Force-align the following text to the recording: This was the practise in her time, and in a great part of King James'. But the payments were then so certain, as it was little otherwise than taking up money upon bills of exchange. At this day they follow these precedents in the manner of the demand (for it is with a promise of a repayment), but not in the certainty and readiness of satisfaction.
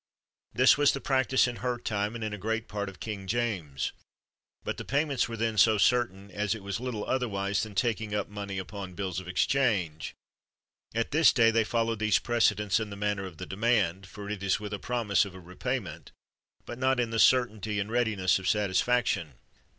This 0.51 0.79
was 0.79 0.93
the 0.93 0.99
practise 0.99 1.47
in 1.47 1.57
her 1.57 1.77
time, 1.77 2.15
and 2.15 2.23
in 2.23 2.33
a 2.33 2.37
great 2.39 2.67
part 2.67 2.89
of 2.89 2.99
King 2.99 3.27
James'. 3.27 3.91
But 4.65 4.77
the 4.77 4.83
payments 4.83 5.29
were 5.29 5.37
then 5.37 5.59
so 5.59 5.77
certain, 5.77 6.31
as 6.31 6.55
it 6.55 6.63
was 6.63 6.79
little 6.79 7.05
otherwise 7.05 7.61
than 7.61 7.75
taking 7.75 8.11
up 8.15 8.27
money 8.27 8.57
upon 8.57 8.95
bills 8.95 9.19
of 9.19 9.27
exchange. 9.27 10.15
At 10.95 11.11
this 11.11 11.31
day 11.31 11.51
they 11.51 11.63
follow 11.63 11.93
these 11.93 12.17
precedents 12.17 12.79
in 12.79 12.89
the 12.89 12.95
manner 12.97 13.25
of 13.25 13.37
the 13.37 13.45
demand 13.45 14.07
(for 14.07 14.27
it 14.27 14.41
is 14.41 14.59
with 14.59 14.73
a 14.73 14.79
promise 14.79 15.23
of 15.23 15.35
a 15.35 15.39
repayment), 15.39 16.11
but 16.65 16.79
not 16.79 16.99
in 16.99 17.11
the 17.11 17.19
certainty 17.19 17.79
and 17.79 17.91
readiness 17.91 18.39
of 18.39 18.49
satisfaction. 18.49 19.33